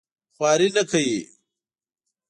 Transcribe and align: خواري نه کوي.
خواري 0.35 0.69
نه 0.75 0.83
کوي. 0.91 1.17